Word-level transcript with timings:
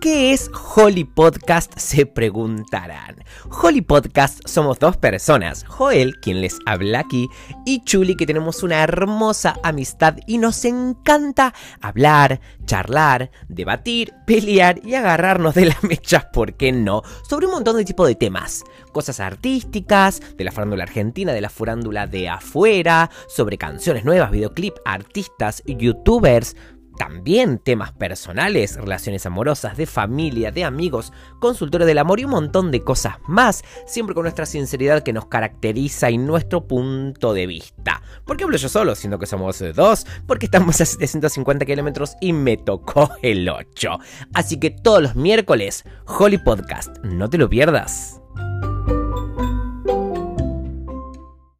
¿Qué 0.00 0.32
es 0.32 0.50
Holly 0.74 1.04
Podcast? 1.04 1.78
Se 1.78 2.06
preguntarán. 2.06 3.22
Holly 3.50 3.82
Podcast 3.82 4.40
somos 4.48 4.78
dos 4.78 4.96
personas, 4.96 5.62
Joel, 5.64 6.18
quien 6.20 6.40
les 6.40 6.58
habla 6.64 7.00
aquí, 7.00 7.28
y 7.66 7.84
Chuli, 7.84 8.16
que 8.16 8.24
tenemos 8.24 8.62
una 8.62 8.82
hermosa 8.82 9.56
amistad 9.62 10.16
y 10.26 10.38
nos 10.38 10.64
encanta 10.64 11.52
hablar, 11.82 12.40
charlar, 12.64 13.30
debatir, 13.50 14.14
pelear 14.26 14.80
y 14.82 14.94
agarrarnos 14.94 15.54
de 15.54 15.66
las 15.66 15.84
mechas, 15.84 16.24
¿por 16.32 16.54
qué 16.54 16.72
no? 16.72 17.02
Sobre 17.28 17.44
un 17.44 17.52
montón 17.52 17.76
de 17.76 17.84
tipo 17.84 18.06
de 18.06 18.14
temas. 18.14 18.64
Cosas 18.92 19.20
artísticas, 19.20 20.22
de 20.34 20.44
la 20.44 20.52
farándula 20.52 20.84
argentina, 20.84 21.34
de 21.34 21.42
la 21.42 21.50
farándula 21.50 22.06
de 22.06 22.30
afuera, 22.30 23.10
sobre 23.28 23.58
canciones 23.58 24.06
nuevas, 24.06 24.30
videoclip, 24.30 24.76
artistas, 24.86 25.62
youtubers, 25.66 26.56
también 27.00 27.58
temas 27.58 27.92
personales, 27.92 28.76
relaciones 28.76 29.24
amorosas, 29.24 29.74
de 29.78 29.86
familia, 29.86 30.50
de 30.50 30.64
amigos, 30.64 31.14
consultores 31.38 31.86
del 31.86 31.96
amor 31.96 32.20
y 32.20 32.24
un 32.24 32.32
montón 32.32 32.70
de 32.70 32.84
cosas 32.84 33.14
más, 33.26 33.64
siempre 33.86 34.14
con 34.14 34.24
nuestra 34.24 34.44
sinceridad 34.44 35.02
que 35.02 35.14
nos 35.14 35.24
caracteriza 35.24 36.10
y 36.10 36.18
nuestro 36.18 36.66
punto 36.66 37.32
de 37.32 37.46
vista. 37.46 38.02
¿Por 38.26 38.36
qué 38.36 38.44
hablo 38.44 38.58
yo 38.58 38.68
solo, 38.68 38.94
siendo 38.94 39.18
que 39.18 39.24
somos 39.24 39.64
dos? 39.74 40.06
Porque 40.26 40.44
estamos 40.44 40.78
a 40.82 40.84
750 40.84 41.64
kilómetros 41.64 42.16
y 42.20 42.34
me 42.34 42.58
tocó 42.58 43.08
el 43.22 43.48
8. 43.48 43.98
Así 44.34 44.60
que 44.60 44.68
todos 44.68 45.00
los 45.00 45.16
miércoles, 45.16 45.84
Holly 46.04 46.36
Podcast, 46.36 46.98
no 47.02 47.30
te 47.30 47.38
lo 47.38 47.48
pierdas. 47.48 48.19